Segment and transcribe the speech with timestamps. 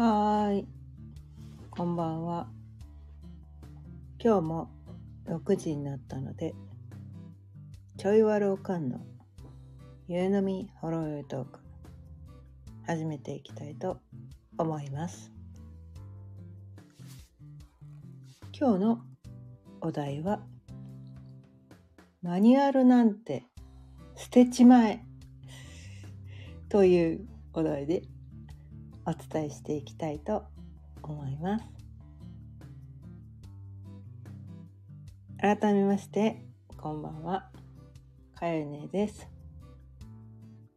[0.00, 0.68] はーい。
[1.72, 2.46] こんばんは。
[4.22, 4.70] 今日も
[5.26, 6.54] 6時になったので、
[7.96, 9.00] ちょいわるおかんの
[10.06, 11.58] ゆうのみほろよいトーク、
[12.86, 13.98] 始めていきたいと
[14.56, 15.32] 思います。
[18.56, 19.00] 今日の
[19.80, 20.42] お題は、
[22.22, 23.46] マニュアルなんて
[24.14, 25.04] 捨てちまえ
[26.68, 28.02] というお題で
[29.08, 30.44] お伝えしていきたいと
[31.02, 31.64] 思います。
[35.40, 36.44] 改めまして
[36.76, 37.48] こんばんは。
[38.34, 39.26] かよねです。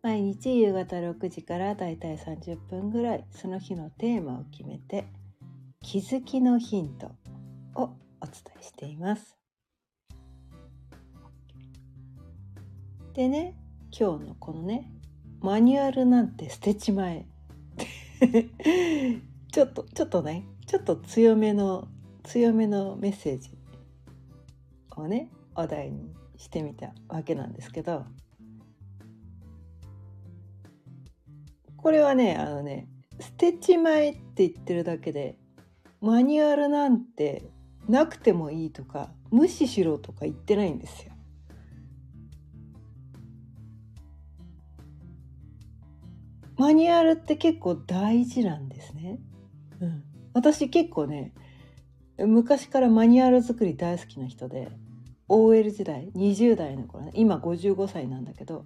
[0.02, 5.07] 毎日夕方6時からだいたい30分ぐらいその日のテーマを決めて
[5.82, 7.07] 気づきのヒント
[7.76, 9.38] をお伝えしています。
[13.13, 13.57] でね
[13.91, 14.90] 今日のこのね
[15.41, 17.26] マニュアルなんて捨てちまえ。
[19.51, 21.87] ちょっとちょっとねちょっと強めの
[22.23, 23.51] 強めのメッセージ
[24.95, 28.05] をねお題にしてみたわけなんですけど
[31.77, 32.87] これはねあのね
[33.20, 35.38] 捨てちまえって言ってるだけで
[35.99, 37.49] マニュアルなんて
[37.88, 41.10] なくてもいいとか無視しろとか言ってないんですよ。
[46.62, 49.17] マニュアルって結構大事なんですね。
[49.79, 50.04] うん、
[50.35, 51.34] 私結構ね
[52.20, 54.70] 昔からマニュアル作り大好きな人で
[55.27, 58.65] OL 時代20代の頃ね今55歳なんだけど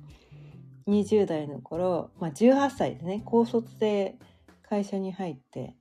[0.90, 4.18] 20代の頃、まあ、18歳でね高卒で
[4.62, 5.78] 会社に入って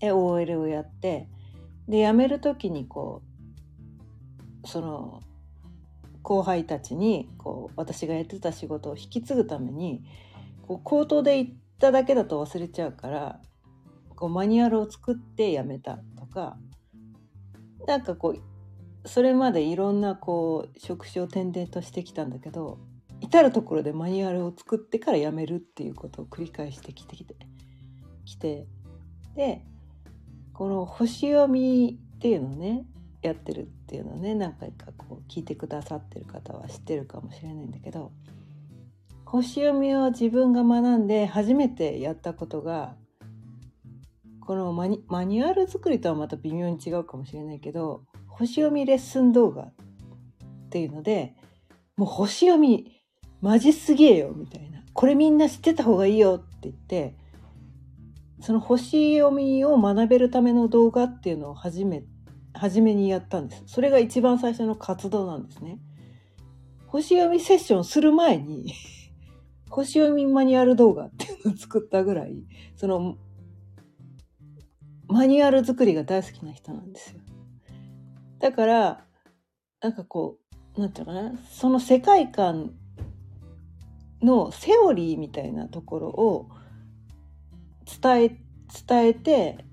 [0.00, 1.28] で OL をやって
[1.86, 3.22] で辞める時にこ
[4.64, 5.22] うその
[6.22, 10.02] 後輩たちにこう私がやってた仕事を引き継ぐために
[10.68, 13.40] こう口頭で言っただけだと忘れちゃうから
[14.14, 16.58] こうマニュアルを作ってやめたとか
[17.86, 22.78] なんかこうそれまでいろんなこう職種を転々としてきたんだけど
[23.22, 27.34] 至る所でマニュアルを作ってからやめるっていうことを繰り返してきてきて
[28.26, 28.66] きて
[29.34, 29.64] で
[30.52, 32.84] この星読みっていうのをね
[33.22, 38.12] やってるっていうのをね何回かこう聞いてくださってる方は知ってるかもしれないんだけど
[39.30, 42.94] 星読みを自分が学んで初めてやったことが
[44.40, 49.72] このマニュアル作りとはまた微妙に違うかもしれないけど星読みレッスン動画っ
[50.70, 51.34] ていうので
[51.98, 53.02] もう星読み
[53.42, 54.82] マジすげえよみたいな。
[54.94, 57.14] これみんな知ってた方がいいよって言って
[58.40, 62.02] その星読みを学べるための動画っていうのを初め
[62.54, 63.62] 初めにやったんです。
[63.66, 65.78] それが一番最初の活動なんですね。
[66.86, 68.72] 星読みセッションする前に
[69.70, 72.44] 星読みマニュアル動画っていうのを作ったぐらい
[72.76, 73.16] その
[75.06, 77.20] マニュアル作りが大好きな人なんですよ。
[78.40, 79.04] だから
[79.80, 80.38] なんかこ
[80.76, 82.72] うなんていうかなその世界観
[84.22, 86.48] のセオリーみたいなところを
[88.02, 88.28] 伝え
[88.86, 89.64] 伝えて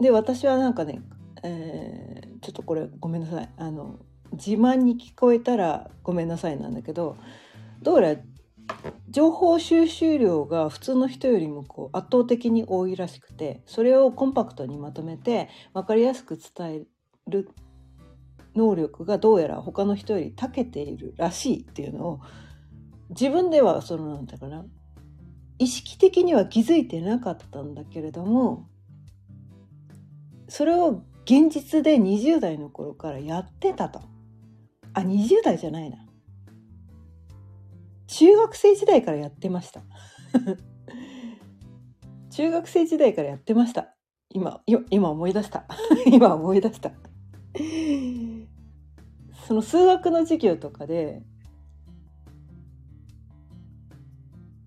[0.00, 1.00] で私はなんかね、
[1.42, 3.48] えー、ちょっとこれごめんなさい。
[3.56, 3.98] あの
[4.32, 7.16] 自慢に聞こえたらごめんなさいなんだけど
[7.82, 8.20] どうやら
[9.10, 17.48] 情報収集量が普通の人よりもこう圧倒的に多いらしくてそれをコンパクトにまとめて分かりやすく伝える
[18.56, 22.20] 能力がどうやら他の人より長けているらしいっていうのを
[23.10, 24.64] 自分ではそのなんだかな
[25.58, 28.68] 意識的には気づいてなかったんだけれども
[30.48, 34.02] それを現実で20代の頃からやってたと。
[34.92, 36.03] あ20代じゃないな。
[38.16, 39.82] 中学生時代からやってました。
[42.30, 43.96] 中学生時代からやってました。
[44.30, 45.66] 今今思い出した。
[46.06, 46.92] 今思い出した。
[49.48, 51.24] その数学の授業とかで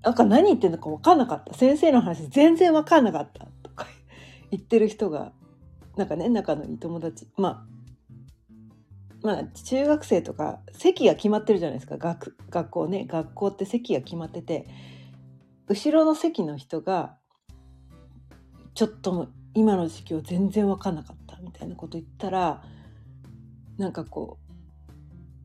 [0.03, 1.53] なんか何言ってんのか分かんなかった。
[1.53, 3.87] 先生の話全然分かんなかったとか
[4.51, 5.31] 言ってる人が
[5.95, 7.29] なんかね仲のいい友達。
[7.37, 7.76] まあ
[9.27, 11.97] まあ中学生とか席が決まってるじゃないですか。
[11.97, 13.05] 学学校ね。
[13.05, 14.65] 学校って席が決まってて
[15.67, 17.17] 後ろの席の人が
[18.73, 22.63] ちょっと今の時期を全然分かんなかったみたいなこと言ったら
[23.77, 24.37] なんかこ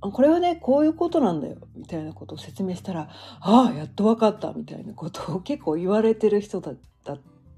[0.01, 3.09] うこれはねこういうことなんだよみたいなことを説明したら
[3.41, 6.79] ああやっと分かったみたいなことを結構言われてる人だっ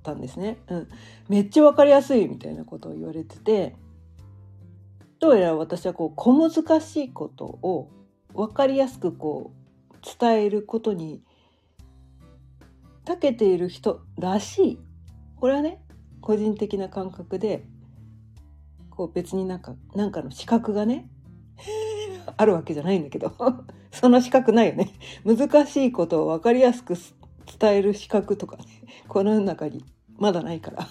[0.03, 0.57] たんですね。
[0.69, 0.89] うん、
[1.29, 3.77] めっちゃ分かりやすいみたいなことを言われてて
[5.25, 7.91] どうやら私はこう小難しいことを
[8.35, 9.55] 分かりやすくこ
[9.91, 11.23] う伝えることに
[13.07, 14.79] 長けている人らしい。
[15.37, 15.83] これはね
[16.21, 17.65] 個人的な感覚で
[18.91, 21.09] こう別になんかなんかの資格がね
[22.37, 23.33] あるわけじゃないんだけど
[23.93, 24.93] その資格ないよね。
[25.25, 26.97] 難しいことを分かりやすく
[27.59, 28.65] 伝える資格とかね
[29.09, 29.87] この世の中に
[30.19, 30.87] まだないから。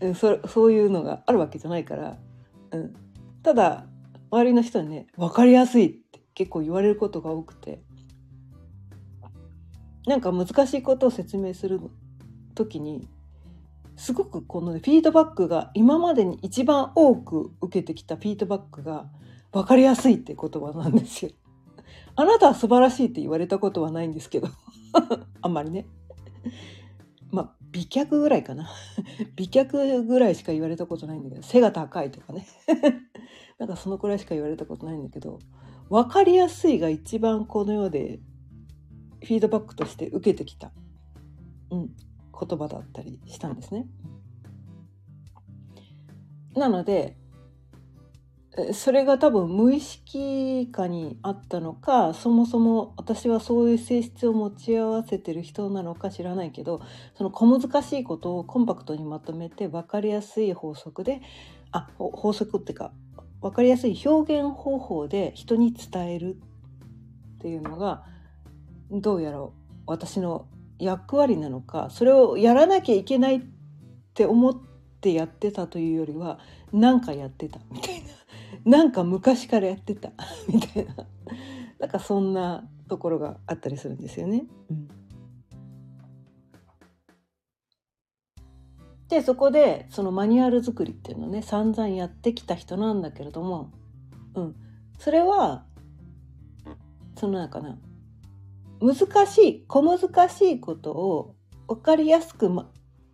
[0.14, 2.18] そそういうのがあるわけじゃないから、
[2.76, 2.94] うん、
[3.42, 3.86] ただ
[4.30, 7.82] 周りの人にね分かりやすいって結構言われることが多くて
[10.06, 11.80] なんか難しいことを説明する
[12.54, 13.08] 時に
[13.96, 19.06] すごくこの、フィードバックが今までに一番多く受けてきたフィードバックが
[19.52, 21.30] 分かりやすいって言葉なんですよ。
[22.14, 24.48] あなたは素晴らしいって言われたことはないんですけど
[25.40, 25.86] あんまりね。
[27.30, 28.68] まあ美脚ぐらいかな
[29.36, 32.46] 美脚ぐらいしか言われたことないんだけど背が高いとかね
[33.58, 35.38] なんかそのくらいしか言われたことないんだけど
[35.88, 38.20] 分かりやすいが一番この世で
[39.20, 40.72] フィードバックとして受けてきた、
[41.70, 41.90] うん、
[42.38, 43.86] 言葉だったりしたんですね。
[46.54, 47.16] なので
[48.72, 56.80] それが多分無意識化にあったのかそもそも私はそういう性質を持ち合わせてる人なのか知らないけど
[57.18, 61.20] その小難しいことをコンパクトにまとめて分かりやすい法則で
[61.70, 62.92] あ法則っていうか
[63.42, 66.36] 分かりやすい表現方法で人に伝える
[67.36, 68.04] っていうのが
[68.90, 69.46] どうやら
[69.86, 70.46] 私の
[70.78, 73.40] 役割なのかそれをやらなきゃいけないっ
[74.14, 74.54] て思っ
[75.00, 76.38] てやってたというよりは
[76.72, 78.15] 何かやってたみたいな。
[78.64, 80.12] なんか昔からやってた
[80.48, 80.94] みたいな
[81.78, 84.46] なんかそんなところがあったりするんですよね。
[84.70, 84.88] うん、
[89.08, 93.70] でそこでそのマニュアル作りっていうのをね散々やってきた人なんだけれども、
[94.34, 94.56] うん、
[94.98, 95.66] それは
[97.18, 97.78] そのなんかな
[98.80, 101.34] 難しい小難しいことを
[101.66, 102.70] 分かりやすく、ま、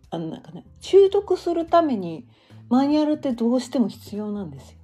[0.09, 2.27] あのなんかね習得するために
[2.69, 4.82] マニュアルってどうしても必要なんですよ。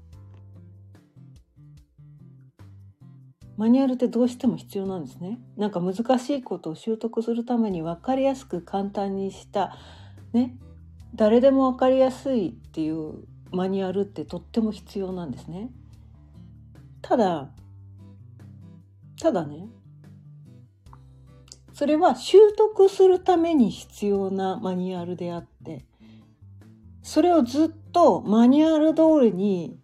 [3.60, 5.38] マニュアルってどうしても必要なんですね。
[5.58, 9.76] なんか難しいことを習得するために分かりやすく簡単にした
[10.32, 10.56] ね
[11.14, 15.72] 誰でも分かりやすいっていうマニュアルってとっても必要なんですね。
[17.02, 17.50] ただ
[19.22, 19.68] ただね
[21.74, 25.84] それは習得するために必要なマニュアルであって
[27.04, 29.78] それをずっとマニュアル通りに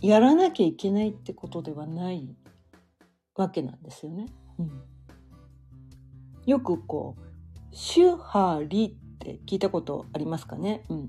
[0.00, 2.36] やらなきゃいけないってことではない
[3.36, 4.26] わけなんですよね。
[4.58, 4.82] うん、
[6.46, 7.22] よくこう
[7.70, 11.08] 「手張り」って聞いたことありますかね、うん、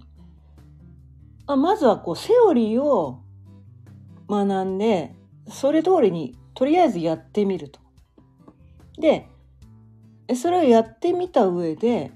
[1.46, 3.22] あまずはこうセオリーを
[4.30, 5.16] 学んで
[5.48, 7.80] それ通りにとりあえずやってみると。
[9.00, 9.30] で
[10.36, 12.12] それをやってみた上で、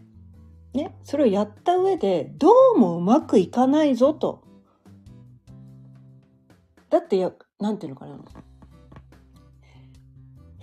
[0.74, 4.44] ね、それをやった上でどうもうまくいかないぞと。
[6.90, 8.19] だってや、なんていうのかな？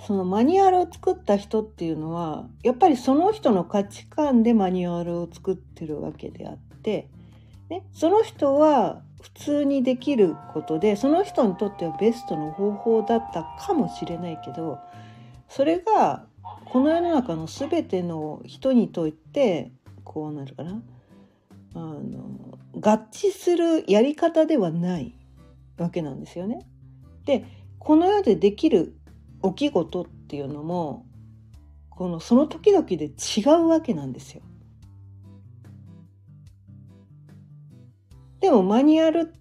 [0.09, 7.11] そのマニュアルを作った人っていうのはやっぱりその人の価値観でマニュアルを作ってるわけであって、
[7.69, 14.79] ね、その人は普通にできることでその人にとってはベストの方法だったかもしれないけど
[15.47, 16.25] それが
[16.73, 19.73] この世の中の全ての人にとって
[20.05, 20.81] こうなるかな
[21.75, 25.15] あの合致するやり方ではない
[25.77, 26.67] わけなんですよね。
[27.27, 27.45] で
[27.79, 28.98] この世でできる
[29.43, 31.07] 起き事っていうのも
[31.91, 34.43] このその時々で違うわけなんですよ。
[38.41, 39.33] でもマニュアル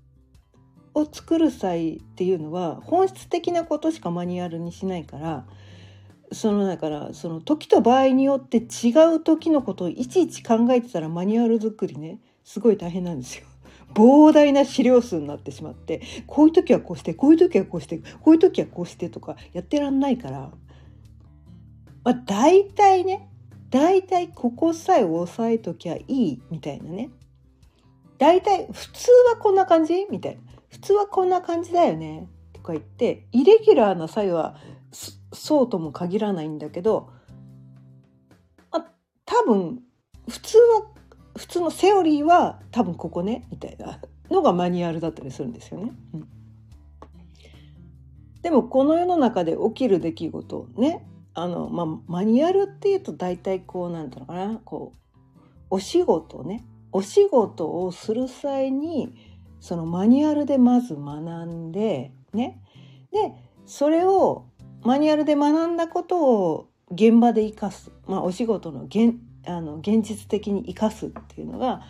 [0.96, 5.46] を作る際っていうのは本質的なことしかマニュアルにしないから
[6.32, 13.46] そのだからその時と場合によって違う時のことをいちいち考えてたらマニュアル作りねすごい大変なんですよ。
[13.98, 20.52] 膨大な資料数になってしまってこういう時はこうしてこういう時はこうしてこういう時はこうしてとかやってらんないから、
[22.04, 23.28] まあ、大体ね
[23.72, 27.10] 大体ここさえ押さえときゃいいみたいなね。
[28.20, 30.42] 大体普通はこんな感じみたいな。
[30.70, 32.30] 普通はこんな感じだよね。
[32.54, 34.56] とか言ってイレギュラーな際は
[35.34, 37.10] そうとも限らないんだけど、
[38.72, 38.86] まあ、
[39.26, 39.82] 多分
[40.30, 40.97] 普通は
[41.38, 45.92] 普通のセオリーは多分ここねみたいなのがマニュアルだったりするんですよね。
[46.14, 46.28] うん、
[48.42, 55.36] でもこの世の中で起きる出来事ねあの、まあ、マニュアルっていうと大体こうなんていうのかなこう
[55.70, 59.14] お仕事ねお仕事をする際に
[59.60, 62.62] そのマニュアルでまず学んでね
[63.12, 63.34] で
[63.66, 64.46] それを
[64.84, 69.14] マニュアルで学んだことを現場で生かす、まあ、お仕事の現
[69.48, 71.82] あの現実的に生かすっていうのが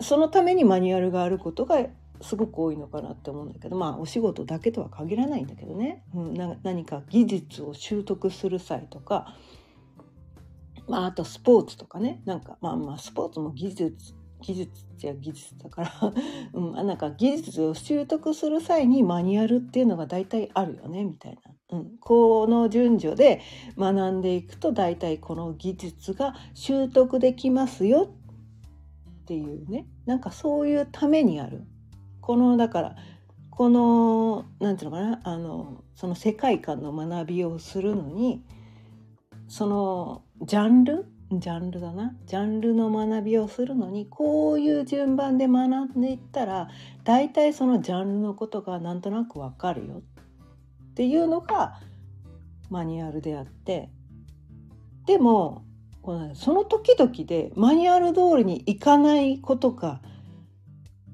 [0.00, 1.86] そのためにマニュアルがあることが
[2.22, 9.34] すごく多いのかなって思うんだけどまあお仕事だけとは限らないんだけどね、うん、な何か技術を習得する際とか、
[10.88, 12.22] まあ、あとスポーツとかね。
[12.26, 15.92] なんかまあまあスポーツも技術技術や技術だから
[16.52, 21.78] うん、なんか技術を習得する際にマニュアルっていうのが大体あるよねみたいな。
[21.78, 23.40] うん、この順序で
[23.78, 28.08] 学んでいくと大体この技術が習得できますよ
[29.22, 29.86] っていうね。
[30.04, 31.64] なんかそういうためにある。
[32.20, 32.96] このだから
[33.50, 38.42] この何て言うのかなあのその世界観の学びをするのに
[39.48, 46.68] そのジャンルジャンルだなジャンルの学びをするのにこういう順番で学んでいったら
[47.04, 50.02] 大体そのジャンルのことがなんとなくわかるよ
[50.90, 51.78] っていうのが
[52.68, 53.90] マニュアルであって
[55.06, 55.64] でも
[56.34, 60.00] その時々でマニュアル通りにいかないことが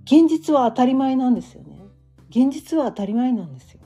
[0.04, 1.80] 現実は当たり前なんですよね。
[2.30, 3.80] 現実は当たり前なんですよ。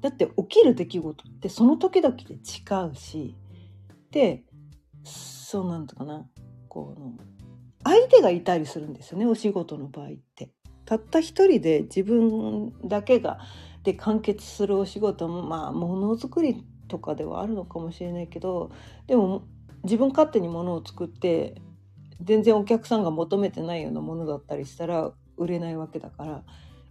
[0.00, 2.38] だって起きる出来事ってその時々で違
[2.90, 3.36] うし
[4.10, 4.44] で
[5.04, 6.26] そうなんとかな
[6.68, 7.12] この
[7.84, 10.50] 相手がいたりするんですよねお仕事の場合って。
[10.84, 13.38] たった一人で自分だけが
[13.84, 18.72] で完結するお仕事もまあものづくりとかではあるのかもしれないけど
[19.06, 19.44] でも
[19.84, 21.54] 自分勝手にものを作って
[22.20, 26.42] 全然お客さんが求めてないようなものだったりしたら売れないわけだから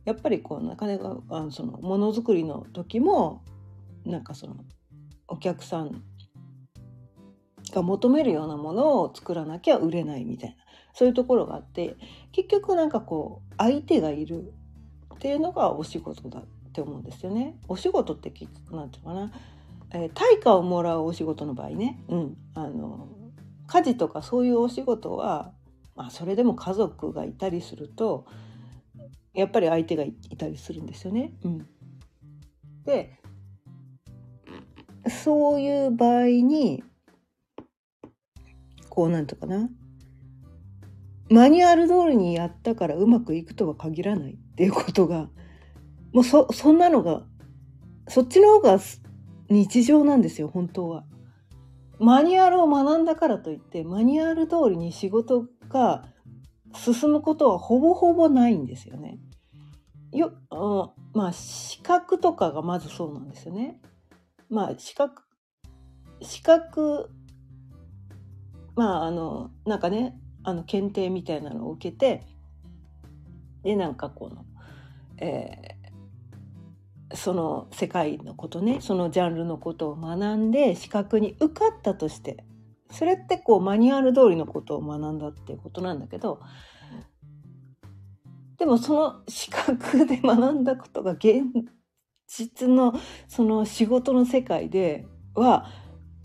[0.06, 3.44] やっぱりこうなかなかあのそのものづくりの時も
[4.06, 4.56] なんかその
[5.28, 6.04] お客さん
[7.72, 10.56] が求めるようなものを作らなきゃ売れないみたいな
[10.94, 11.96] そういうところがあって
[12.32, 14.54] 結局なんかこう相手がいる
[15.16, 17.58] っていうのがお仕事だって思うんですよね。
[17.68, 19.32] お仕事って結局なんていうかな、
[19.92, 23.08] えー、対価をもらうお仕事の場合ね、うん、あの
[23.68, 25.52] 家事とかそういうお仕事は、
[25.96, 28.26] まあ、それでも家族がいたりすると
[29.34, 31.34] やっぱり相手がいたりするんですよね。
[31.44, 31.68] うん、
[32.86, 33.20] で
[35.08, 36.84] そういう場合に
[38.90, 39.70] こうなんとかな
[41.30, 45.30] マニュアル通りにやったからうまくいくとは限らないっていうことが
[46.12, 47.24] もうそそんなのが
[48.08, 48.80] そっちの方が
[49.50, 51.06] 日常なんですよ本当は。
[52.00, 56.06] マニュアルを学んだからといってマニュアル通りに仕事が
[56.74, 59.20] 進むことはほぼほぼないんですよね。
[60.12, 63.82] よあまあ資格とかがまずそうなんですよね。
[64.50, 65.24] まあ資格
[66.22, 67.12] 資格
[68.80, 72.24] まああのなんかねあの検定みたいなのを受けて
[73.62, 74.46] でなんかこの、
[75.18, 82.46] えー、その世界のことねそのジャンルのことを学んで資格に受かったとして
[82.90, 86.40] それってこうマニュアル通りのことを学んだっていうことなんだけど
[88.58, 91.44] でもその資格で学んだことが現
[92.28, 95.06] 実のその仕事の世界で
[95.36, 95.66] は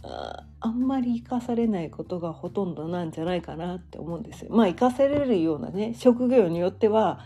[0.05, 4.49] ああんまり生かされないことがほとんどなんじゃないかなって思うんですよ。
[4.51, 7.21] まあ生かされるようなね職業によっては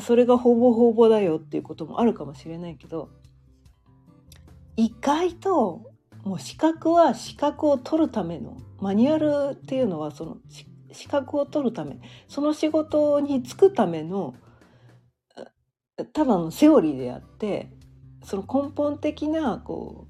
[0.00, 3.10] それがほぼほぼだよっていうこともあるかもしれないけど
[4.78, 5.90] 意外と
[6.24, 10.38] もう資格は資格を取るためのマニュアルっていうのはその
[10.90, 14.34] 資格を取るためその仕事に就くための
[16.14, 17.70] ただのセオリーであって
[18.24, 20.06] その根本的なこ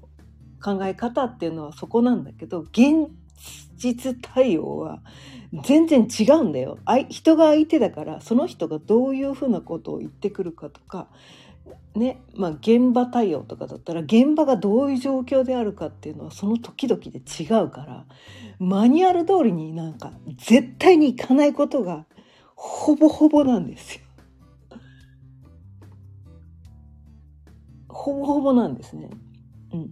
[0.61, 3.09] 考え方っていうのはそこなんだけど現
[3.75, 4.99] 実対応は
[5.63, 6.77] 全然違うんだよ
[7.09, 11.07] 人が相手だからその人がどういうふうなことを言ってくるかとか
[11.95, 18.05] ねまあ現場対応とかだったら現場がどういう状況であるかっていうのはその時々で違うから
[18.59, 22.05] マニュアル通りになんか絶対にいかないことが
[22.55, 24.01] ほぼほぼなんですよ。
[27.89, 29.09] ほぼほぼなんですね。
[29.73, 29.91] うん。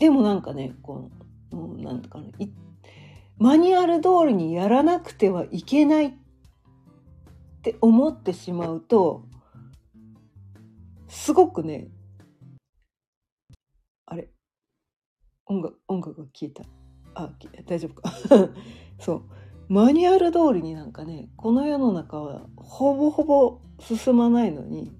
[0.00, 1.10] でもなんかねこ
[1.52, 2.50] う、う、なんかね
[3.38, 6.12] マニュアル通りにやらなくてはいけないっ
[7.62, 9.26] て思ってしまうと
[11.06, 11.88] すごくね
[14.06, 14.30] あれ
[15.46, 16.64] 音楽音楽が消えた。
[17.14, 17.30] あ
[17.66, 18.12] 大丈夫か。
[18.98, 19.22] そう。
[19.68, 24.92] マニュアル通りになんかねこの世の中はほぼほぼ進まないのに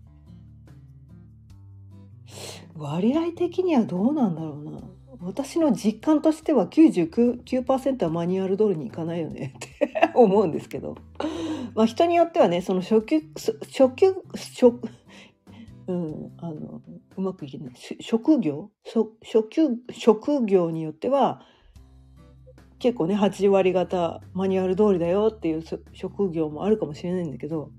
[2.81, 4.81] 割合的にはどうなんだろうな。
[5.21, 9.55] 私の実感としては99%はマニュアル通りにいかないよね。
[9.55, 10.97] って 思うんですけど、
[11.75, 13.21] まあ、人によってはねその初級
[13.67, 14.81] 初級初
[15.89, 16.81] うん、あの
[17.17, 17.75] うまくいけない。
[18.01, 18.71] 職業？
[18.85, 21.43] 初級職業によっては
[22.79, 27.73] 結構ね8割方マニュアル通りだよっていう職業もあるかもしれないんだけど、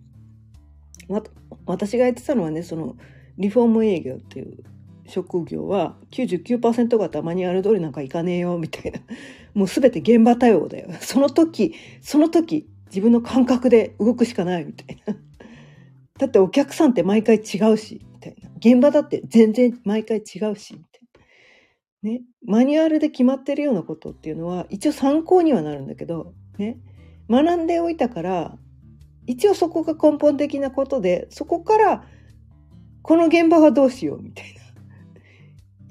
[1.10, 1.24] ま、
[1.66, 2.98] 私がやってたのはねその
[3.40, 4.64] リフォーム営業っていう
[5.12, 9.00] 職業は99%方マニュアル通りなんかいかねえよみたいな。
[9.54, 10.90] もう全て現場対応だよ。
[11.02, 15.16] その時その時自分の感覚で動くしかないみたいな。
[16.18, 18.50] だってお客さんって毎回違うしみたいな。
[18.58, 21.02] 現場だって全然毎回違うしみたい
[22.04, 22.12] な。
[22.12, 22.22] ね。
[22.46, 26.80] マニュアルで決まってるようなことっていうのは一応参考にはなるんだけどね。
[27.30, 28.58] 学んでおいたから
[29.28, 32.04] 一応そこが根本的なことでそこから
[33.02, 34.61] この現場はどうしようみたいな。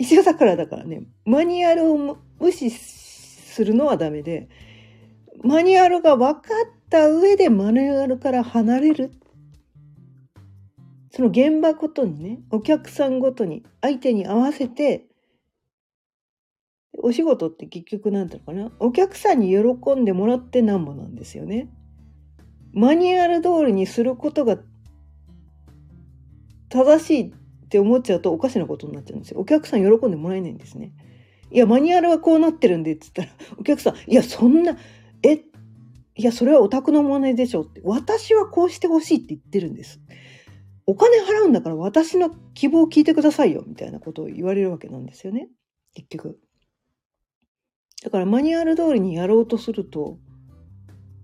[0.01, 4.49] 一応だからだからね、マニュアルを無視するのはダメで、
[5.45, 9.13] マニュアルが分かった上でマニュアルから離れる。
[11.11, 15.05] その現場ごとにね、お客さんごとに相手に合わせて、
[17.03, 21.69] お仕事って結局なんていうのかな、お客さんに喜んでもらってなんぼなんですよね。
[22.73, 24.57] マニュアル通りにすることが
[26.71, 27.35] 正しい
[27.71, 29.39] って思っちゃうとおかしなことになっちゃうんですよ。
[29.39, 30.93] お客さん喜んでもらえないんですね。
[31.53, 34.77] いや、マニュアルはこうなってるんでって言ったら、 お客さん、いや、そんな、
[35.23, 35.45] え、
[36.17, 37.81] いや、それはお宅の問題でしょって。
[37.85, 40.01] 私はこうしてほしいって言ってるんです。
[40.85, 45.49] お金払うんだから私の希望を聞いてくださいよ、みたいなことを言われるわけなんですよね。
[45.95, 46.41] 結局。
[48.03, 50.19] だからマニュアル通りにやろうとすると、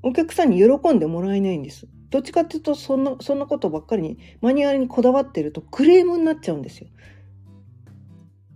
[0.05, 1.89] お客さんに喜んでもらえないんです。
[2.17, 6.87] どっちかっていうとそんなそんなことばっかりにマニュアルにこだわってるとクレームになっちゃうんですよ。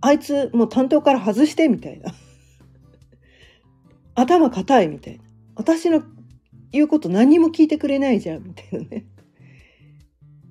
[0.01, 2.11] あいつもう担当から外してみたいな。
[4.15, 5.23] 頭固いみたいな。
[5.53, 6.01] 私の
[6.71, 9.05] 言うこと何も聞いてくれないじゃんみたいなね。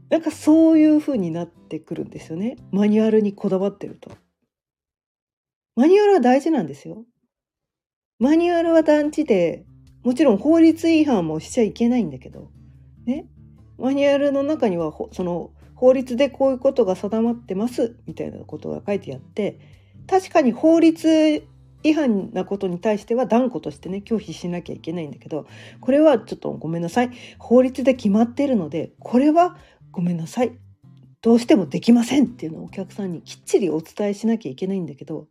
[0.09, 2.59] なんかそういう風になってくるんですよね。
[2.71, 4.13] マニュアルにこだわってると。
[5.75, 7.05] マニュアルは大事なんですよ。
[8.21, 9.65] マニュアルは団地で、
[10.05, 12.53] もちろん法律違反もしちゃいけないんだけど、
[13.07, 13.27] ね、
[13.79, 19.59] マニュアルの中にはその法律でこういうことが定まってますみたいなことが書いてあって
[20.07, 21.43] 確かに法律
[21.83, 25.47] 違反なことに対しては断固としてね拒否しなきゃいけないんだけど
[25.81, 27.11] これはちょっとごめんなさい。
[27.39, 29.57] 法律で決まっているのでこれは
[29.91, 30.53] ごめんなさい。
[31.23, 35.29] どうしてもできませんっていうのをお客さんにきっちりお伝えしなきゃいけないんだけど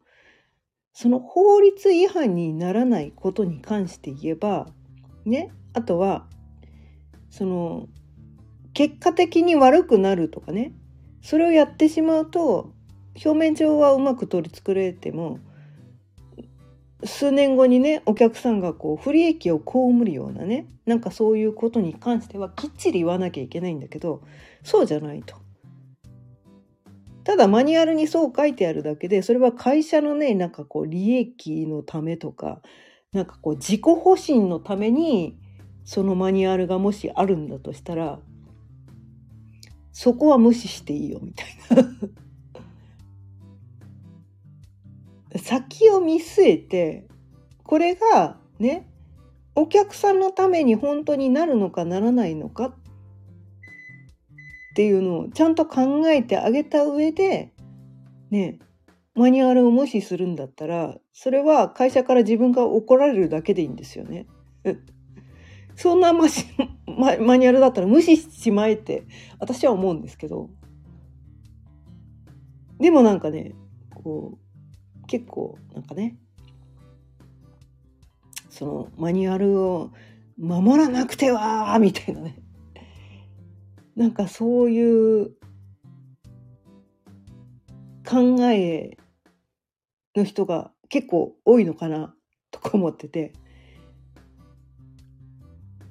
[0.94, 4.68] その法律違反にならないことに関して言えば
[5.26, 6.28] ねあとは
[7.30, 7.88] その
[8.74, 10.74] 結果的に悪くなるとかね
[11.22, 12.72] それをやってしまうと
[13.16, 15.40] 表面上はうまく取り繕えても
[17.04, 24.22] 数年後にねお客さんがこう不利益を被るようなねなんかそういうことに関してはきっちり言わなきゃいけないんだけど
[24.64, 25.36] そうじゃないと。
[27.24, 32.62] ただマニュアルにそう書いてあるだけでそれは会社のねなんかこう利益のためとか
[33.14, 35.38] なんかこう自己保身のために
[35.90, 38.20] そのマニュアルがもしあるんだとしたら
[39.92, 41.48] そこは無視していいよみたい
[45.34, 47.08] な 先を見据えて
[47.64, 48.88] これがね
[49.56, 52.74] お客さんのために本当になるのかならないのかっ
[54.76, 57.52] ていうのをちゃんと考えてあげた上で
[58.30, 58.60] ね
[59.16, 64.28] マニュアルを無視するんだったらそれは会社から自分が怒られるだけでいいんですよね。
[65.80, 66.46] そんなマシ
[66.86, 69.06] ママニュアルだったら無視しちまえって
[69.40, 70.50] 私は思うんですけど
[72.82, 73.54] でもなんかね
[74.04, 74.38] こ
[75.02, 76.18] う結構なんかね
[78.50, 79.92] そのマニュアルを
[80.38, 82.36] 守らなくてはみたいなね
[83.96, 85.30] なんかそういう
[88.06, 88.98] 考え
[90.14, 92.14] の人が結構多いのかな
[92.52, 93.32] とか思ってて。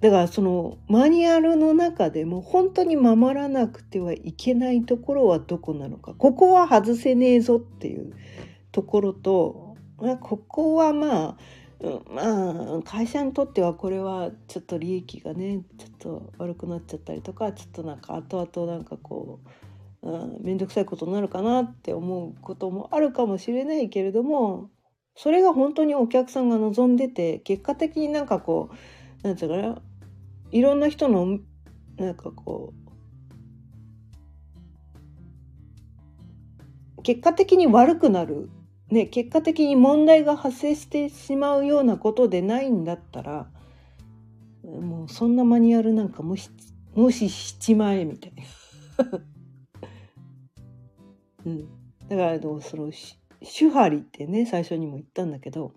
[0.01, 6.15] だからそのマニュアルの中でも本当に守らなくてはいけないところはどこなのか。
[6.15, 8.13] ここは外せねえぞっていう
[8.71, 11.37] ところと、まあ、ここはまあ
[12.11, 19.49] まあ会社にとってはこれはちょっと利益がねちょっと悪くなっちゃったりとかちょっとなんか後々なんかこう
[20.41, 24.71] 面倒、くさいことになるかなって思うこともあるかもしれないけれども
[25.17, 28.71] それが本当にお客さんが望んでて結果的になんかこ
[29.23, 29.83] うなんていうかな
[30.51, 31.39] いろんな人の
[31.97, 32.73] なんかこ
[36.97, 38.51] う結果的に悪くなる、
[38.91, 43.49] ね、結果的に問題が発生してしまうようなことでないんだったら
[44.63, 46.51] もうそんなマニュアルなんか無視
[46.95, 48.43] 無視しちまえみたいな。
[51.47, 51.69] うん、
[52.09, 52.91] だからその
[53.41, 55.73] 手張りってね最初にも言ったんだけど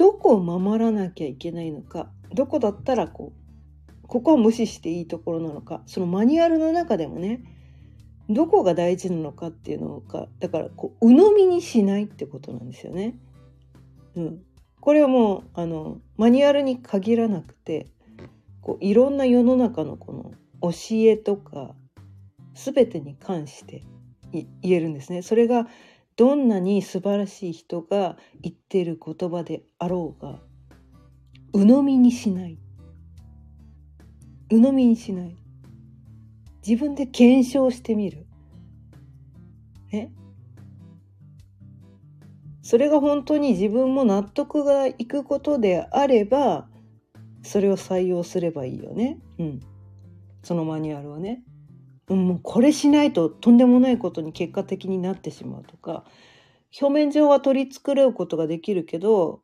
[0.00, 7.42] どこを守らなきゃいけないのかどこだったらこうここは無視していいところなのかそのマニュアルの中でもね
[8.30, 13.14] どこが大事なのかっていうのかだからこう鵜呑みにしないってことなんですよね。
[14.16, 14.42] うん、
[14.80, 17.88] これはもうあのマニュアルに限らなくて
[18.62, 20.32] こういろんな世の中のこの
[20.62, 20.70] 教
[21.10, 21.74] えとか
[22.54, 23.82] 全てに関して
[24.32, 25.20] 言えるんですね。
[25.20, 25.68] それが
[26.16, 30.40] どんなに素晴らしい人が言ってる言葉であろうが
[31.52, 32.58] 鵜呑みにしない
[34.50, 35.36] 鵜呑みにしない
[36.66, 38.26] 自分で検証してみる。
[39.92, 40.12] ね。
[42.62, 46.68] それが本当に自分も納得がいくことであれば、
[47.42, 49.18] それを採用すればいいよね。
[49.38, 49.60] うん。
[50.42, 51.42] そのマニュアルをね。
[52.14, 56.04] もうこれしないととんでもないことに結果的になってしまうとか、
[56.80, 59.42] 表面上は取り繕うことができるけど、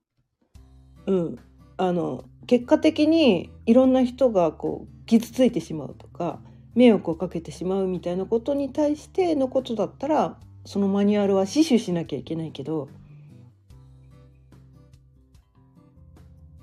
[1.06, 1.38] うん、
[1.76, 6.40] あの結果的にいろんな人がこう傷ついてしまうとか
[6.74, 12.88] 迷惑をかけてしまうみたいなことに対してのことだったらそのマニュアルは死守しなきゃいけないけど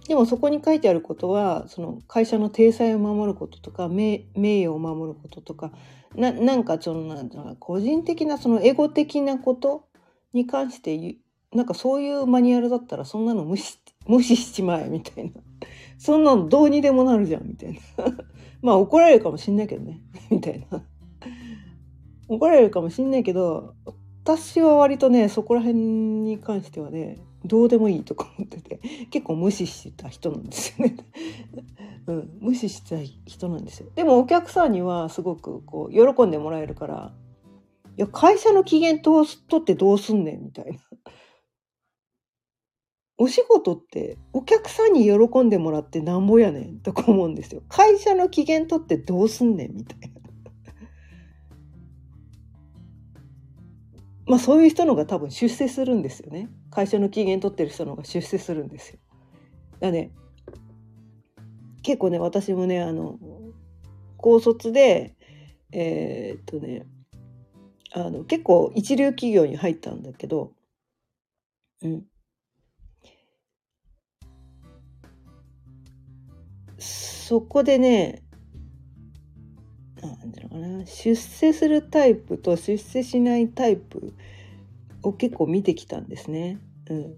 [0.07, 5.71] でもそこに書いてあることはその会社の体裁を守ることとか名誉を守ることとか
[6.15, 9.87] ななんかそのなんか個人的なそのエゴ的なこと
[10.33, 11.17] に関して
[11.53, 15.31] なんかそういうマニュアルだったらそんなの無視 無視しちまえみたいな。
[15.97, 17.79] そんなのどうにでもなるじゃんみたいな。
[18.61, 20.01] まあ怒られるかもしんないけどね。
[20.29, 20.83] みたいな。
[22.27, 23.75] 怒られるかもしんないけど
[24.23, 28.79] 私は割とねそこら辺に関してはねどうでもいいとか思ってて
[29.11, 30.95] 結構無視してた人なんですよね、
[32.07, 37.13] うん、無視してた人なんですよでもお客さんにはすごくこう喜んでもらえるから
[37.97, 40.79] いや会社の機嫌取ってどうすんねんみたいな
[43.17, 47.61] お仕事ってお客さんに喜んでもらってなんぼやねんとか思うんですよ。
[47.69, 50.07] 会社の機嫌取ってどうすんねんみたいな。
[54.25, 56.49] まあそういう人のが多分出世するんですよね。
[56.73, 58.99] 会社の機嫌取ってる人のが出世するんですよ。
[59.79, 60.11] だね
[61.83, 63.19] 結構ね私もねあの
[64.17, 65.13] 高卒で
[65.71, 66.87] えー、っとね
[67.91, 70.51] あの結構一流企業に入ったんだけど、
[71.83, 72.05] うん、
[76.79, 78.23] そこでね
[80.01, 84.13] なんていうのかな出世するタイプと出世しないタイプ
[85.03, 86.59] を結構見てきたんですね。
[86.89, 87.15] うん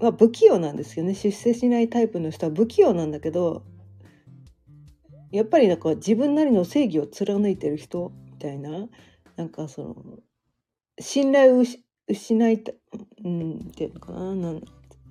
[0.00, 3.62] まあ、不器用なんですよね出世しないタイプの人は不器用なんだけど
[5.30, 8.88] やっぱりなんか自分なりの正義を貫いてる人みたいな
[9.36, 9.96] なんかその
[10.98, 11.64] 信頼を
[12.08, 12.72] 失いた
[13.24, 14.62] うんっていうのかななん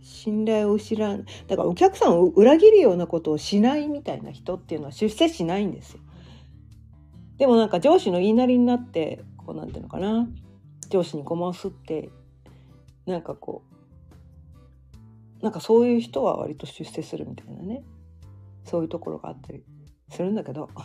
[0.04, 6.00] 信頼を失うだからお客さんを裏切るようなことをしないみたいな人っていうのは出世しないんですよ。
[7.42, 10.28] でもなんか上司の言いなりになってこうなんていうのかな
[10.90, 12.12] 上司にごまをすって
[13.08, 13.64] なんかこ
[15.40, 17.84] うなんかそういう人は割と出世するみたいなね
[18.64, 19.64] そういうところがあったり
[20.12, 20.70] するんだけど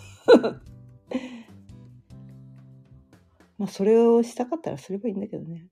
[3.58, 5.68] まあそれをしたかったらすればいいんだけどね。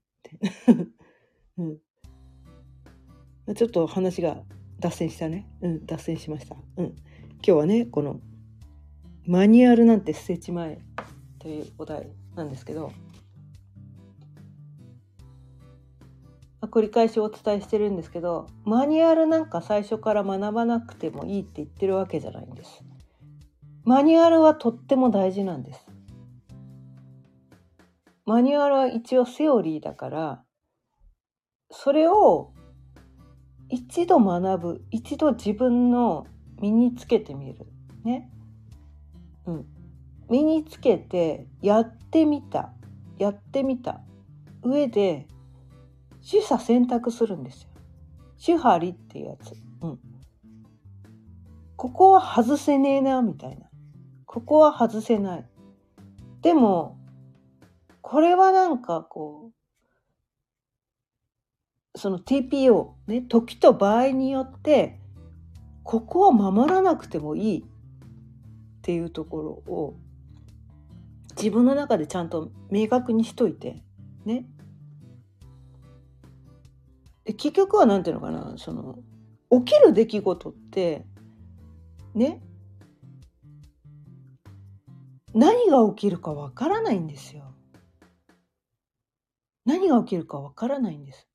[1.57, 4.43] うん、ちょっと話が
[4.79, 5.49] 脱線したね。
[5.61, 6.55] うん、脱線しました。
[6.77, 6.85] うん。
[6.85, 6.95] 今
[7.41, 8.19] 日はね、この、
[9.27, 10.79] マニュアルなんて捨てちまえ
[11.39, 12.91] というお題なんですけど、
[16.61, 22.83] 繰り返しお伝えしてるんですけど、マニュアルなんか最初から学ばなくてもいいって言ってるわけじゃないんです。
[23.83, 25.85] マニュアルはとっても大事なんです。
[28.25, 30.43] マニュアルは一応セオリーだから、
[31.71, 32.51] それを
[33.69, 36.27] 一度学ぶ一度自分の
[36.61, 37.65] 身につけてみる
[38.03, 38.31] ね
[39.45, 39.65] うん。
[40.29, 42.73] 身につけてやってみた。
[43.17, 44.01] やってみた。
[44.63, 45.27] 上で
[46.29, 47.69] 取捨選択するんですよ。
[48.43, 49.53] 手張りっていうやつ。
[49.81, 49.99] うん。
[51.75, 53.67] ここは外せねえなみたいな。
[54.25, 55.45] ここは外せない。
[56.41, 56.97] でも
[58.01, 59.51] これはなんかこ
[61.93, 64.99] うその TPO ね時と場合によって
[65.83, 67.65] ここは守らなくてもいい。
[68.85, 69.95] っていうところを
[71.35, 73.81] 自分の中でちゃんと明確にしといて
[74.25, 74.45] ね
[77.23, 78.99] で結局は何ていうのかなその
[79.49, 81.03] 起きる出来事って
[82.13, 82.43] ね
[85.33, 87.53] 何が起きるかわからないんですよ。
[89.65, 91.27] 何が起きるかわからないんです。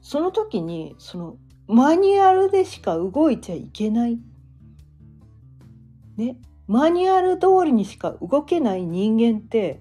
[0.00, 4.18] その時にそのマニュアルでしか動いちゃいけない。
[6.20, 6.36] ね。
[6.66, 9.80] マニュアル通りにしか動けない人間って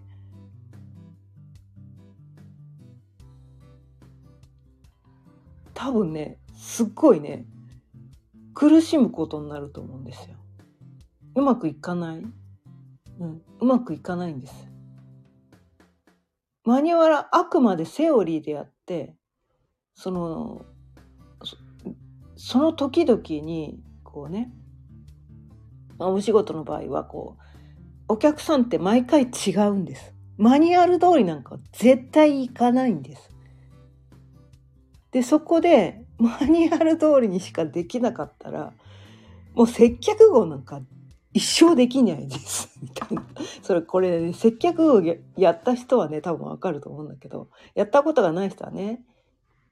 [5.74, 7.46] 多分ねすっごいね
[8.54, 10.36] 苦しむことになると思うんですよ。
[11.36, 12.24] うまくいかない。
[13.20, 14.54] うん、うまくいかないんです。
[16.64, 19.16] マニュアルあくまでセオリーであって
[19.94, 20.66] その
[22.36, 24.52] その時々にこうね、
[26.00, 27.44] まあ、お仕事の場合はこう
[28.08, 30.14] お客さんって毎回違うんです。
[30.38, 33.30] マニュアル通りなんか絶対いかないんです。
[35.12, 38.74] でそこでマニュアル通りにしかできなかったら
[39.54, 40.82] もう接客業なんか
[41.34, 43.24] 一生できないですみたいな
[43.62, 49.02] それこれ、ね、接客業やった人はね多分わかると思うんだけどやったことがない人はね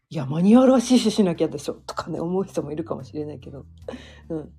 [0.09, 3.65] いやマニュアルは死守しなきゃでしょとかね思う人もいるかもしれないけど、
[4.29, 4.51] うん、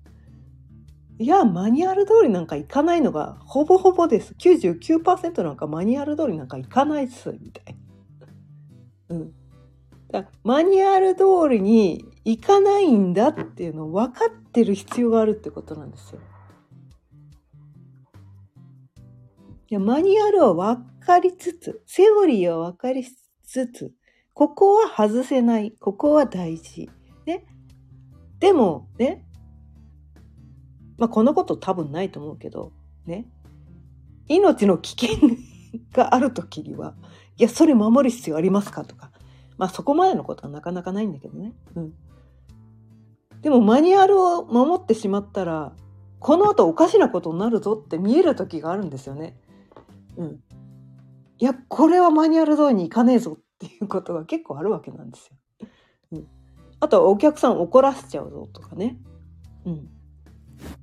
[1.19, 7.75] いやマニュアル通りなんかいかないのがほぼほぼです99%なんかマニュアル通りなんかいかないっすみたい
[9.09, 9.15] な。
[9.17, 9.33] うん
[10.11, 16.21] だマニュアル通りにいかないんだっていうのを分かってる必要があるってことなんですよ。
[19.69, 23.05] いやマニュアルは分かりつつセオリーは分かり
[23.43, 23.93] つつ
[24.33, 26.89] ここは外せないここは大事。
[27.27, 27.45] ね、
[28.39, 29.28] でもね
[30.99, 32.71] まあこんなこと多分ないと思うけど
[33.05, 33.25] ね
[34.27, 35.29] 命の危険
[35.93, 36.93] がある時には
[37.37, 39.11] いやそれ守る必要ありますかとか
[39.59, 41.51] まあそこまでのことはなかなかないんだけどね。
[41.75, 41.93] うん。
[43.41, 45.73] でもマニュアルを守ってしまったら、
[46.19, 49.37] この後おかしなことになるぞって見える時があるんですよね。
[50.15, 50.39] うん。
[51.39, 55.67] いや、これはマニュアル通りにいかねえぞっていうことが結構あるわけなんですよ。
[56.13, 56.27] うん。
[56.79, 58.97] あとはお客さん怒らせちゃうぞとかね。
[59.65, 59.89] うん。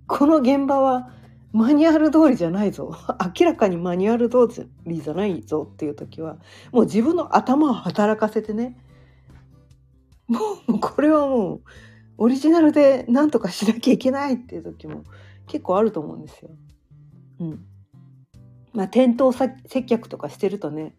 [0.07, 1.13] この現場は
[1.53, 2.95] マニュアル通りじゃないぞ
[3.39, 6.39] 明らかにマニュアル通りじゃないぞっていう時は
[6.73, 8.77] もう自分の頭を働かせてね
[10.29, 10.39] も
[10.69, 11.63] うこれはもう
[12.19, 15.05] オリジナルで何とかしなきゃいけないっていう時も
[15.47, 16.51] 結構あると思うんですよ。
[17.41, 17.67] うん。
[18.73, 20.95] まあ店頭接客とかしてるとね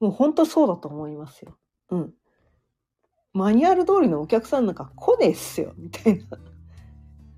[0.00, 1.56] もう本当そうだと思いますよ。
[1.90, 2.14] うん。
[3.32, 6.24] マニュアル通りのお客さんなんか来ねえっすよみたいな。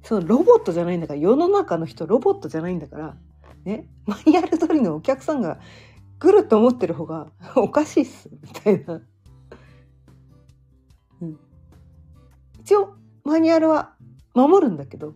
[0.04, 3.16] そのロボットじゃないんだから世の中の人ロボットじゃないんだから
[3.64, 5.58] ねマニュアル通りのお客さんが
[6.18, 9.02] 来ると思ってる方が おかしいっすみたいな。
[11.22, 11.40] うん、
[12.60, 13.94] 一応マニュアルは
[14.34, 15.14] 守るんだけど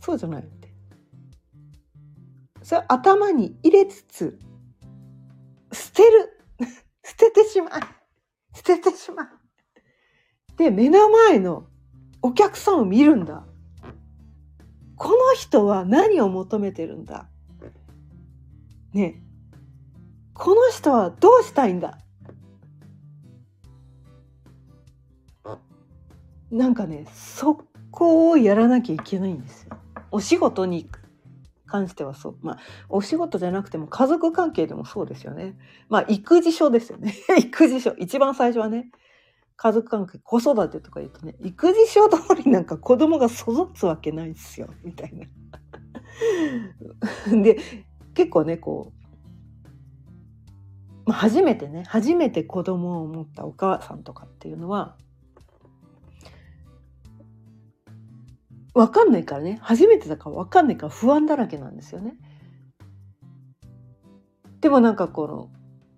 [0.00, 0.72] そうじゃないって。
[2.62, 4.38] それ頭に入れつつ
[5.72, 6.38] 捨てる
[7.02, 7.70] 捨ててしまう
[8.54, 9.28] 捨ててしまう。
[10.56, 11.66] で目の前の
[12.22, 13.44] お客さんを見るんだ。
[15.02, 17.26] この人は何を求めてるんだ？
[18.92, 19.22] ね
[20.34, 21.96] この人はどうしたいんだ？
[26.50, 29.78] なんかねそこをやらなきゃいけないんですよ。
[30.10, 30.90] お仕事に
[31.64, 32.36] 関してはそう。
[32.42, 32.58] まあ、
[32.90, 35.56] お仕事じゃなくても家族関係でもそうですよね。
[35.88, 37.14] まあ、育児書ですよね。
[37.40, 37.92] 育児書。
[37.92, 38.90] 一番最初はね。
[39.62, 45.26] 家族関係、子育てとか言うとね、育児書通りなんか子供が育つわけないっすよ、みたいな。
[47.42, 47.58] で、
[48.14, 48.94] 結構ね、こ
[51.04, 54.96] う、まあ、初めてね、初めて子供を持ったお母さんとかっていうのは、
[58.72, 62.16] わかんないからね、初めてだからわかんないから不安だらけなんですよね。
[64.62, 65.50] でもなんかこの、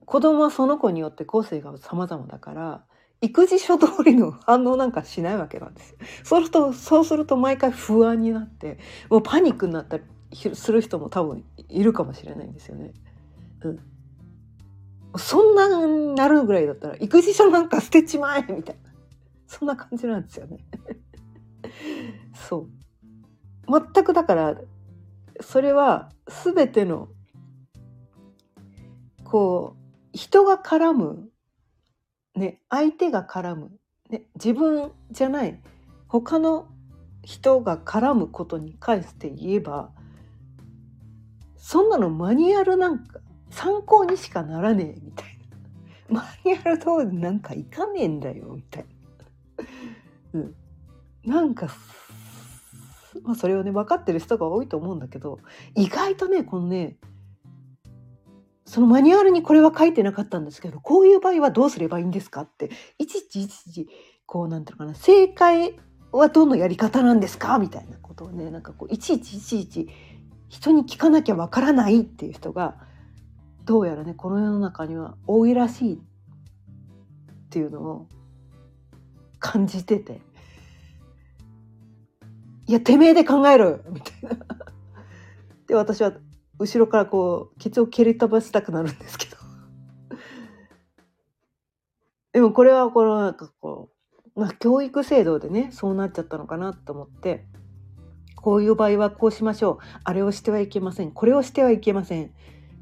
[0.04, 2.86] 子供はその子によって個性が様々だから、
[3.22, 5.98] 育児書通りの反応なんかしないわけなんですよ。
[6.24, 10.04] そうすると、そうすると毎回不安になって、もうパニックになったり
[10.54, 12.92] する人も多分いるかもしれないんですよね。
[13.62, 13.78] うん。
[15.16, 18.90] そんなになるぐらいだったら、育児書なんか捨てちまえみたいな。
[19.46, 20.58] そんな感じなんですよね。
[22.34, 22.66] そ
[23.68, 23.82] う。
[23.94, 24.60] 全くだから、
[25.40, 26.10] それは
[26.44, 27.08] 全ての、
[29.22, 31.31] こう、人が絡む
[32.34, 33.70] ね、相手が絡む、
[34.10, 35.60] ね、自分じゃない。
[36.08, 36.68] 他の
[37.22, 39.90] 人が絡むことに関して言えば
[41.56, 45.38] そんなのマニュアルなんか参考にしかならねえみたい
[46.08, 46.20] な。
[46.20, 48.86] マニュアル通りなんかいかねえんだよみたい
[49.56, 49.64] な、
[50.34, 50.54] うん、
[51.24, 51.68] なんか
[53.22, 55.38] まあそれをね分かってる人が多いと思うんだけど
[55.74, 56.96] 意外とねこのね
[58.72, 63.88] そのマニュアルにこれは書いてなかったんですけどこういう場合はどうすればいいんですかっていちいちいちいち
[64.24, 65.78] こうなんていうのかな正解
[66.10, 69.88] はどのやり方なんですかみたいなことをねなんかこういちいちいちいち
[70.48, 72.76] 人に聞かなきゃわからないっていう人が
[73.66, 75.98] どうやらねこの世の中には多いらしいっ
[77.50, 78.08] ていうのを
[79.38, 80.22] 感じてて
[82.68, 84.46] いやてめえで考えろよみたいな。
[85.66, 86.14] で私は
[86.62, 89.36] 後ろからこうケツを蹴り飛ばしたくなるんですけど。
[92.32, 93.90] でもこれはこのなんかこ
[94.34, 97.44] う、まあ、教育制度でねそうなっちゃったのかなと思って
[98.36, 99.78] こういう場合はこうしましょう。
[100.04, 101.12] あれをしてはいけません。
[101.12, 102.32] これをしてはいけません。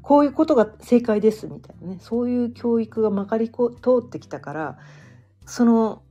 [0.01, 1.97] こういうことが正解ですみたいなね。
[1.99, 4.79] そういう教育がまかり通ってきたから
[5.45, 6.01] その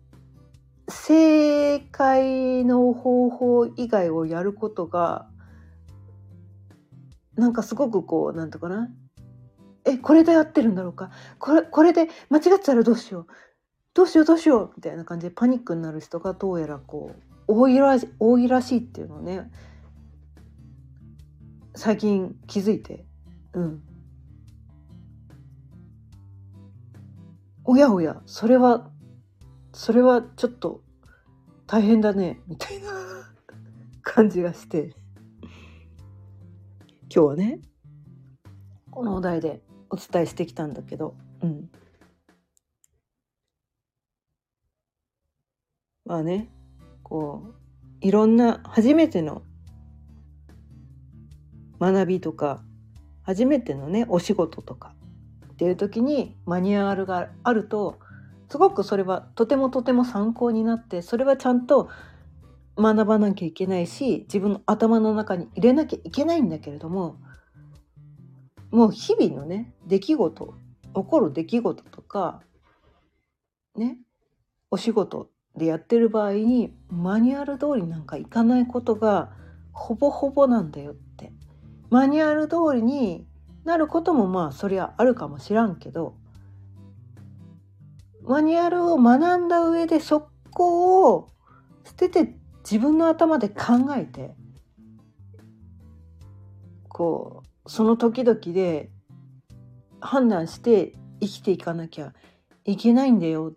[0.90, 5.29] 正解の方法以外をやることが
[7.40, 8.88] なんかすごくこうなんとかな？
[9.85, 11.11] えこれで合ってるんだろうか？
[11.38, 13.26] これこれで間違ってたらどうしよう？
[13.94, 17.16] どうしようどうしようみたいな感じでパニックになる人がどうやらこ
[17.48, 19.50] う多いら多いらしいっていうのをね
[21.74, 23.05] 最近気づいて。
[23.55, 23.83] うん。
[27.64, 28.90] おやおやそれは
[29.72, 30.83] それはちょっと
[31.66, 32.88] 大変だねみたいな
[34.03, 34.94] 感じがして。
[37.12, 37.58] 今日はね。
[38.92, 41.16] このお題でお伝えしてきたんだけど。
[41.42, 41.68] うん。
[46.04, 46.48] まあね
[47.04, 47.54] こう
[48.00, 49.42] いろんな初めての
[51.80, 52.62] 学びとか
[53.22, 54.92] 初めてのねお仕事とか
[55.52, 58.00] っていう時にマニュアルがあると
[58.48, 61.88] すごくそれはとてもとても参考になってそれはちゃんと
[62.76, 67.16] 学ばなきゃいけないし自分の頭の中に入れなきゃいけないんだけれども
[68.70, 70.54] もう日々のね出来事
[70.94, 72.42] 起こる出来事とか
[73.76, 73.98] ね
[74.70, 79.33] お仕事でやってる場合にマニュアル通りなんかいかないことが
[79.72, 81.33] ほぼほぼなんだよって。
[81.90, 83.26] マニュアル通りに
[83.64, 86.14] なることもまあそりゃあるかもしらんけど
[88.22, 91.28] マニュアルを学んだ上でそこを
[91.85, 94.34] 捨てて自分の頭で考えて
[96.88, 98.90] こうその時々で
[100.00, 102.12] 判断して生きていかなきゃ
[102.64, 103.54] いけないんだよ。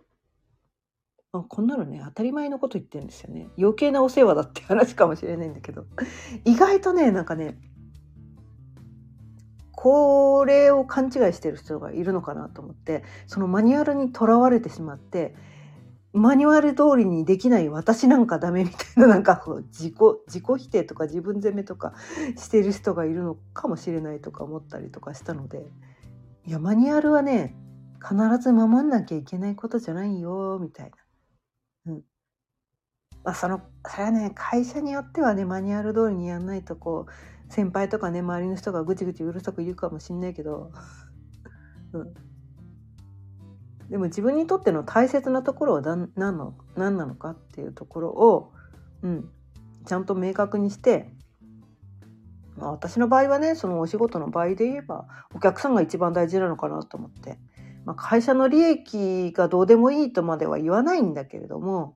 [1.32, 3.48] あ、こんなのね当たり前のこと言ってるんですよね。
[3.58, 5.86] 余計なお世話だって話かもしれないんだけど。
[6.46, 7.58] 意外とねなんかね
[9.72, 15.36] これを勘違いしてる人がいるのかなと思ってそのマニュアルにとらわれてしまって
[16.14, 19.96] マニュアル通りにできない私なんかダメみたいななんか自己
[20.28, 21.94] 自己否定とか自分責めとか
[22.38, 25.66] してる人がいるのかもしれないとか思ったりとかしたので
[26.46, 27.56] いやマニュアルはね
[28.04, 30.92] 必ず守んなきゃいけないことじゃないよみたい
[31.86, 31.94] な。
[31.94, 32.04] うん。
[33.24, 40.72] まあ、そのそれはね会社によってはねマニュアル通りにやんないとこう先輩とかね周りの人がぐちぐちうるさく言うかもしんないけど、
[41.94, 42.14] うん、
[43.94, 48.52] でも自分にとっての大切なところは何の何なのかっていうところを、
[49.04, 49.30] うん、
[49.86, 51.14] ちゃんと明確にして、
[52.58, 57.38] まあ、私の場合はねそのお仕事の場合で言えばお客さんが一番大事なのかなと思って、
[57.86, 61.96] まあ、会社の利益がどうでもいいとまでは言わないんだけれども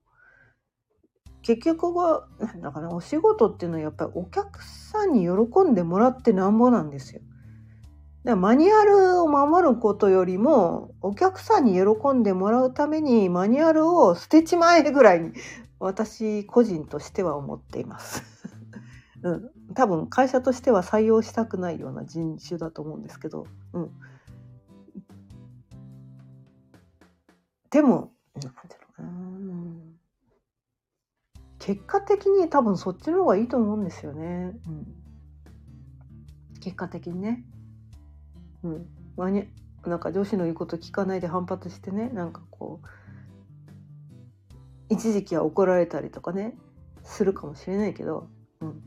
[1.41, 7.21] 結局はなんだかなお仕事っていうのはやっぱりお客さんに喜んでもらってなんぼなんですよ。
[8.27, 15.31] だからマニュアルを守ることよりもお客さんに喜んでもらうためにマニュアルを捨てちまえぐらいに
[15.79, 18.23] 私個人としては思っています。
[19.23, 23.91] うん、多分会社としては採用したくないような人種だと思うんですけど、うん、
[27.69, 29.09] でも何ていうのかな
[31.59, 34.59] 結果的に多分そっちの方がいいと思うんですよね。
[34.67, 37.45] うん、結果的にね。
[38.67, 38.87] うん。
[39.15, 39.47] まに
[39.85, 42.87] なんか上司の言うこと聞かないで反発してねなんかこう
[44.89, 46.55] 一時期は怒られたりとかね
[47.03, 48.27] するかもしれないけど、
[48.61, 48.83] うん、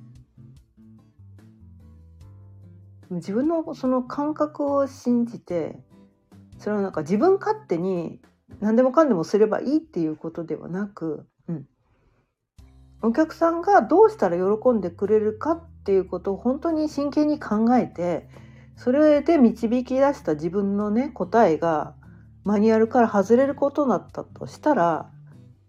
[3.16, 5.78] 自分のその感覚を信じて
[6.58, 8.20] それはなんか自分勝手に
[8.60, 11.66] 何でもかんでもすればいいっていうことではなくうん
[13.02, 18.28] お客さんがどうしたら喜んでくれるかっていうことを本当に真剣に考えて
[18.82, 21.94] それで導き出した自分のね答えが
[22.44, 25.10] マニュアルから外れることだったとしたら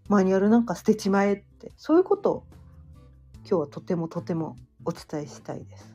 [0.08, 2.46] マニュアルなんか捨てちまえってそういうことを
[3.40, 4.56] 今日はとてもとても
[4.86, 5.94] お伝えしたいです。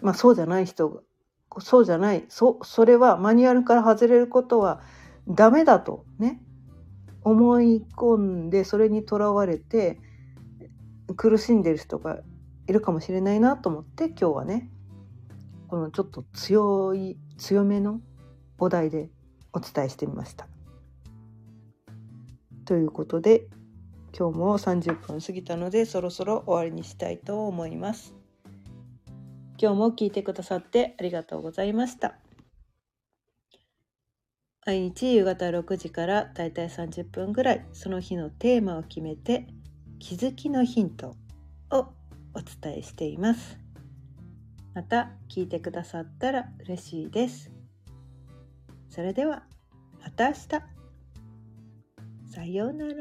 [0.00, 1.02] まあそうじゃない人が
[1.60, 4.80] そうじゃないそそれはマニュアルから外れることは
[5.28, 6.40] ダメだとね
[7.24, 10.00] 思い込んでそれにとらわれて
[11.14, 12.20] 苦しんでる人が
[12.66, 14.70] いるかもしれないなと思って今日はね
[15.68, 18.00] このちょっと強い強めの
[18.58, 19.10] お題で
[19.52, 20.46] お伝えしてみました。
[22.64, 23.48] ということで
[24.16, 28.14] 今日も30分過ぎたのでそろそろ終わりにしたいと思います。
[29.58, 32.16] 今日も聞いてくださってありがとうございました。
[34.64, 39.48] 毎日夕方6時からだいたい30分ぐらいその日のテーマを決めて
[40.02, 41.14] 気づきのヒント
[41.70, 41.86] を
[42.34, 43.56] お伝えしています。
[44.74, 47.52] また聞いてくださったら嬉しいです。
[48.90, 49.44] それでは
[50.02, 50.48] また明日。
[52.34, 52.94] さようなら。